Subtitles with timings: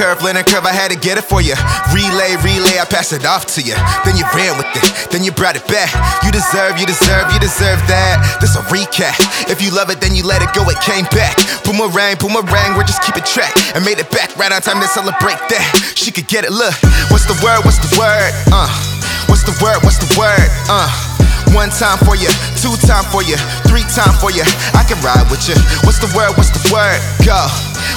[0.00, 1.52] Curve, learning curve, I had to get it for you.
[1.92, 3.76] Relay, relay, I pass it off to you.
[4.08, 5.92] Then you ran with it, then you brought it back.
[6.24, 8.16] You deserve, you deserve, you deserve that.
[8.40, 9.12] This a recap.
[9.52, 11.36] If you love it, then you let it go, it came back.
[11.68, 13.52] Boomerang, boomerang, we're just keeping track.
[13.76, 15.92] And made it back right on time to celebrate that.
[15.92, 16.72] She could get it, look.
[17.12, 18.32] What's the word, what's the word?
[18.56, 18.72] Uh.
[19.28, 20.48] What's the word, what's the word?
[20.72, 20.88] Uh.
[21.52, 23.36] One time for you, two time for you,
[23.68, 24.48] three time for you.
[24.72, 25.60] I can ride with you.
[25.84, 26.40] What's the word?
[26.40, 26.96] What's the word?
[27.20, 27.36] Go.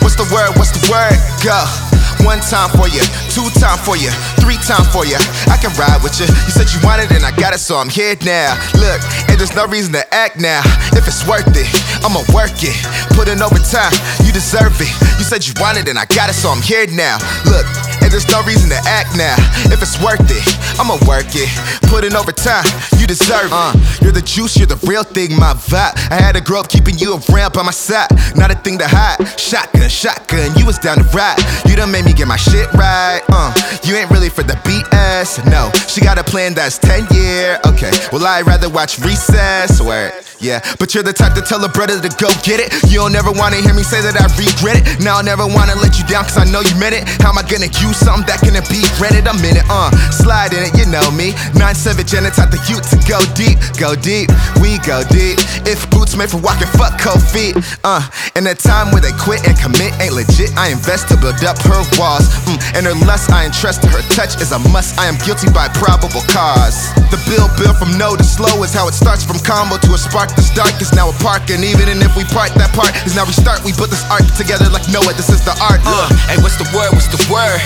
[0.00, 0.56] What's the word?
[0.56, 1.20] What's the word?
[1.44, 1.89] Go.
[2.24, 3.02] One time for you,
[3.32, 5.18] two time for you, three time for you.
[5.50, 6.26] I can ride with you.
[6.26, 8.54] You said you wanted and I got it, so I'm here now.
[8.78, 10.62] Look, and there's no reason to act now.
[10.92, 11.66] If it's worth it,
[12.04, 12.76] I'ma work it.
[13.16, 13.92] Put in overtime,
[14.24, 14.92] you deserve it.
[15.18, 17.18] You said you wanted and I got it, so I'm here now.
[17.46, 17.66] Look,
[18.02, 19.36] and there's no reason to act now.
[19.72, 20.44] If it's worth it,
[20.78, 21.50] I'ma work it.
[21.88, 22.64] Put in overtime,
[22.98, 23.52] you deserve it.
[23.52, 25.94] Uh, you're the juice, you're the real thing, my vibe.
[26.10, 28.08] I had to grow up keeping you around by my side.
[28.36, 29.18] Not a thing to hide.
[29.38, 31.38] Shotgun, shotgun, you was down to ride.
[31.66, 33.22] You done made me get my shit right.
[33.28, 33.52] Uh,
[33.84, 35.44] you ain't really for the BS.
[35.50, 37.58] No, she got a plan that's 10 year.
[37.66, 39.80] Okay, well, I'd rather watch Recess.
[39.80, 40.12] Word.
[40.40, 42.72] Yeah, but you're the type to tell a brother to go get it.
[42.88, 45.04] You don't ever wanna hear me say that I regret it.
[45.04, 47.04] Now I never wanna let you down, cause I know you meant it.
[47.20, 49.28] How am I gonna use something that can be rented?
[49.28, 51.36] I'm in it, uh, slide in it, you know me.
[51.56, 54.30] 9-7 Janet taught the youth to go deep, go deep,
[54.62, 55.34] we go deep.
[55.66, 58.06] If boots made for walking, fuck cold feet, uh.
[58.38, 61.58] In a time where they quit and commit ain't legit, I invest to build up
[61.66, 62.30] her walls.
[62.46, 64.94] Mm, and her lust, I entrust to her touch is a must.
[64.94, 66.94] I am guilty by probable cause.
[67.10, 69.98] The bill, bill from no to slow is how it starts from combo to a
[69.98, 70.30] spark.
[70.38, 73.26] This dark is now a park, and even if we part, that part is now
[73.26, 73.66] restart.
[73.66, 75.18] We put this art together like Noah.
[75.18, 75.82] This is the art.
[75.82, 76.94] Uh, hey, what's the word?
[76.94, 77.58] What's the word?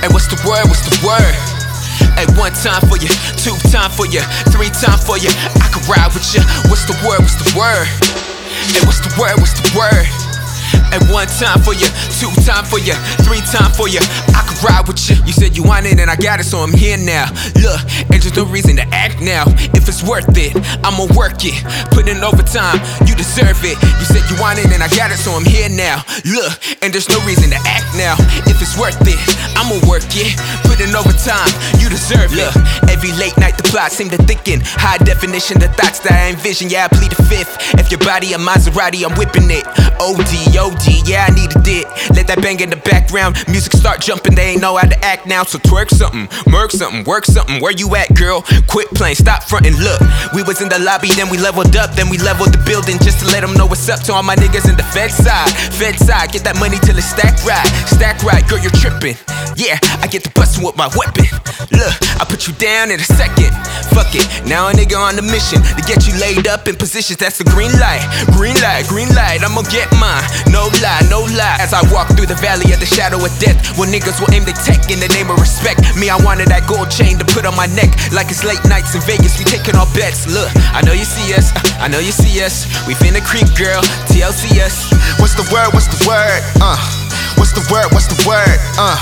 [0.00, 0.64] Hey, what's the word?
[0.72, 1.53] What's the word?
[2.14, 4.20] Hey, one time for you, two time for you,
[4.54, 5.30] three time for you.
[5.58, 6.42] I can ride with you.
[6.70, 7.20] What's the word?
[7.20, 7.86] What's the word?
[8.70, 9.34] Hey, what's the word?
[9.38, 10.23] What's the word?
[10.94, 11.90] Hey, one time for you,
[12.22, 12.94] two time for you,
[13.26, 13.98] three time for you.
[14.30, 15.18] I could ride with you.
[15.26, 17.26] You said you want it and I got it, so I'm here now.
[17.58, 17.82] Look,
[18.14, 19.42] and there's no reason to act now.
[19.74, 20.54] If it's worth it,
[20.86, 21.58] I'ma work it.
[21.90, 22.78] Put in overtime,
[23.10, 23.74] you deserve it.
[23.74, 26.06] You said you want it and I got it, so I'm here now.
[26.22, 28.14] Look, and there's no reason to act now.
[28.46, 29.18] If it's worth it,
[29.58, 30.38] I'ma work it.
[30.62, 31.50] Put in overtime,
[31.82, 32.38] you deserve it.
[32.38, 32.54] Look,
[33.88, 34.60] seem to thinking.
[34.62, 36.70] High definition, the thoughts that I envision.
[36.70, 37.56] Yeah, I plead the fifth.
[37.78, 39.66] If your body a Maserati, I'm whipping it.
[40.00, 41.86] OD, OD, yeah, I need a it.
[42.14, 43.36] Let that bang in the background.
[43.48, 45.44] Music start jumping, they ain't know how to act now.
[45.44, 47.60] So twerk something, murk something, work something.
[47.60, 48.42] Where you at, girl?
[48.68, 49.76] Quit playing, stop fronting.
[49.76, 50.00] Look,
[50.34, 53.20] we was in the lobby, then we leveled up, then we leveled the building just
[53.20, 55.50] to let them know what's up to all my niggas in the Fed side.
[55.74, 57.66] Fed side, get that money till it's stack right.
[57.88, 59.16] Stack right, girl, you're tripping.
[59.56, 61.30] Yeah, I get to bustin' with my weapon.
[61.70, 63.54] Look, I put you down in a second.
[63.94, 67.22] Fuck it, now a nigga on the mission to get you laid up in positions.
[67.22, 68.02] That's the green light,
[68.34, 69.46] green light, green light.
[69.46, 70.26] I'ma get mine.
[70.50, 71.62] No lie, no lie.
[71.62, 74.42] As I walk through the valley of the shadow of death, where niggas will aim
[74.42, 75.86] their tech in the name of respect.
[75.94, 78.98] Me, I wanted that gold chain to put on my neck, like it's late nights
[78.98, 79.38] in Vegas.
[79.38, 80.26] We taking our bets.
[80.26, 82.66] Look, I know you see us, I know you see us.
[82.90, 83.86] We finna creep, girl.
[84.10, 84.90] TLC us.
[85.22, 85.70] What's the word?
[85.70, 86.42] What's the word?
[86.58, 86.78] Uh.
[87.38, 87.94] What's the word?
[87.94, 88.58] What's the word?
[88.74, 88.98] Uh.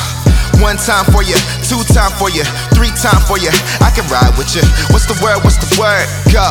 [0.60, 3.50] One time for you, two time for you, three time for you.
[3.80, 4.62] I can ride with you.
[4.90, 5.40] What's the word?
[5.44, 6.06] What's the word?
[6.32, 6.44] Go.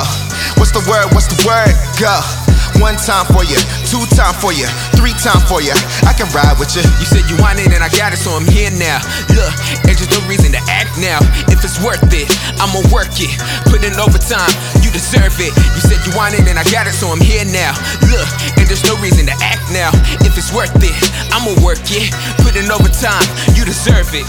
[0.58, 1.12] What's the word?
[1.14, 1.76] What's the word?
[2.00, 2.16] Go.
[2.80, 5.76] One time for you, two time for you, three time for you.
[6.08, 6.82] I can ride with you.
[6.98, 9.04] You said you want it and I got it, so I'm here now.
[9.36, 9.54] Look,
[9.86, 11.20] and there's no reason to act now.
[11.52, 12.32] If it's worth it,
[12.64, 13.36] I'ma work it.
[13.68, 14.50] Put in overtime,
[14.82, 15.52] you deserve it.
[15.76, 17.76] You said you want it and I got it, so I'm here now.
[18.08, 19.92] Look, and there's no reason to act now.
[20.22, 20.96] If it's worth it,
[21.32, 22.12] I'ma work it.
[22.44, 24.28] Put in overtime, you deserve it.